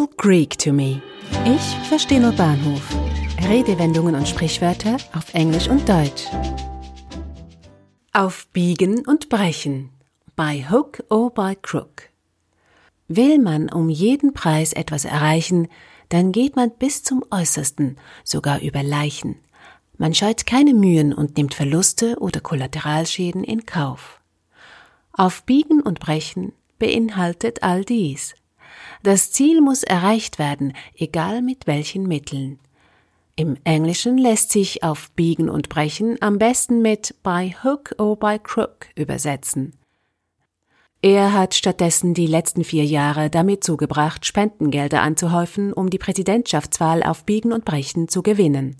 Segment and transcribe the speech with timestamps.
[0.00, 1.02] all Greek to me.
[1.44, 2.96] Ich verstehe nur Bahnhof.
[3.48, 6.24] Redewendungen und Sprichwörter auf Englisch und Deutsch.
[8.14, 9.90] Auf Biegen und Brechen.
[10.36, 12.08] By hook or by crook.
[13.08, 15.68] Will man um jeden Preis etwas erreichen,
[16.08, 19.36] dann geht man bis zum Äußersten, sogar über Leichen.
[19.98, 24.20] Man scheut keine Mühen und nimmt Verluste oder Kollateralschäden in Kauf.
[25.12, 28.34] Auf Biegen und Brechen beinhaltet all dies.
[29.02, 32.58] Das Ziel muss erreicht werden, egal mit welchen Mitteln.
[33.34, 38.38] Im Englischen lässt sich auf Biegen und Brechen am besten mit by hook or by
[38.38, 39.72] crook übersetzen.
[41.00, 47.24] Er hat stattdessen die letzten vier Jahre damit zugebracht, Spendengelder anzuhäufen, um die Präsidentschaftswahl auf
[47.24, 48.76] Biegen und Brechen zu gewinnen.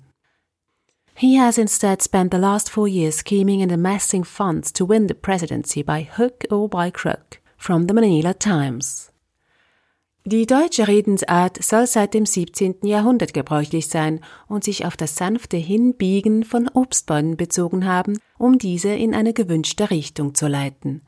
[1.15, 5.15] He has instead spent the last four years scheming and amassing funds to win the
[5.15, 9.10] presidency by hook or by crook from the Manila Times.
[10.23, 12.75] Die deutsche Redensart soll seit dem 17.
[12.83, 18.89] Jahrhundert gebräuchlich sein und sich auf das sanfte Hinbiegen von Obstbäumen bezogen haben, um diese
[18.89, 21.01] in eine gewünschte Richtung zu leiten.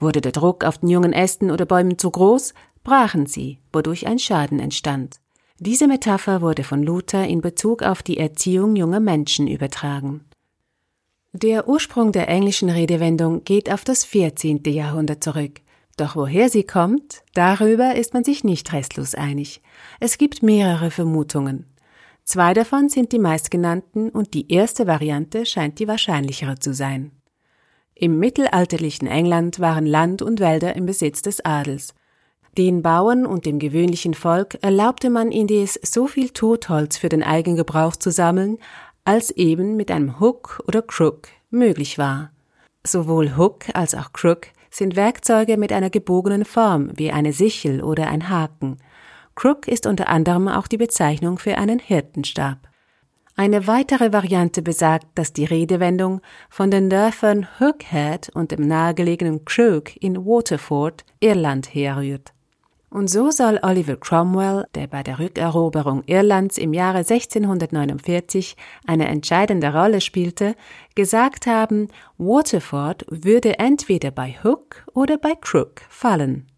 [0.00, 4.18] Wurde der Druck auf den jungen Ästen oder Bäumen zu groß, brachen sie, wodurch ein
[4.18, 5.20] Schaden entstand.
[5.60, 10.24] Diese Metapher wurde von Luther in Bezug auf die Erziehung junger Menschen übertragen.
[11.32, 14.62] Der Ursprung der englischen Redewendung geht auf das 14.
[14.64, 15.60] Jahrhundert zurück.
[15.96, 19.60] Doch woher sie kommt, darüber ist man sich nicht restlos einig.
[20.00, 21.66] Es gibt mehrere Vermutungen.
[22.24, 27.10] Zwei davon sind die meistgenannten und die erste Variante scheint die wahrscheinlichere zu sein.
[27.94, 31.94] Im mittelalterlichen England waren Land und Wälder im Besitz des Adels.
[32.56, 37.94] Den Bauern und dem gewöhnlichen Volk erlaubte man indes so viel Totholz für den Eigengebrauch
[37.96, 38.58] zu sammeln,
[39.04, 42.32] als eben mit einem Hook oder Crook möglich war.
[42.84, 48.08] Sowohl Hook als auch Crook sind Werkzeuge mit einer gebogenen Form wie eine Sichel oder
[48.08, 48.78] ein Haken.
[49.34, 52.68] Crook ist unter anderem auch die Bezeichnung für einen Hirtenstab.
[53.36, 59.96] Eine weitere Variante besagt, dass die Redewendung von den Dörfern Hookhead und dem nahegelegenen Crook
[59.96, 62.34] in Waterford, Irland herrührt.
[62.90, 69.72] Und so soll Oliver Cromwell, der bei der Rückeroberung Irlands im Jahre 1649 eine entscheidende
[69.72, 70.56] Rolle spielte,
[70.96, 76.48] gesagt haben, Waterford würde entweder bei Hook oder bei Crook fallen.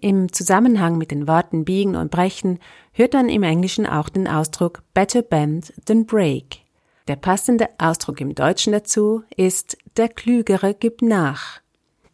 [0.00, 2.60] Im Zusammenhang mit den Worten biegen und brechen
[2.92, 6.60] hört man im Englischen auch den Ausdruck better bend than break.
[7.08, 11.60] Der passende Ausdruck im Deutschen dazu ist der Klügere gibt nach.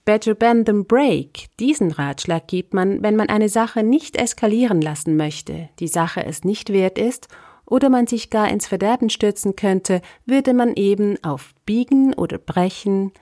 [0.04, 1.47] Better bend than break.
[1.59, 6.44] Diesen Ratschlag gibt man, wenn man eine Sache nicht eskalieren lassen möchte, die Sache es
[6.44, 7.28] nicht wert ist
[7.65, 13.12] oder man sich gar ins Verderben stürzen könnte, würde man eben auf Biegen oder Brechen,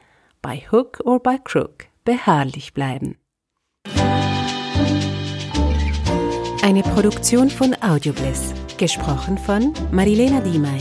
[0.42, 3.16] by Hook or by Crook, beharrlich bleiben.
[6.64, 10.78] Eine Produktion von Audiobliss, gesprochen von Marilena Diemey.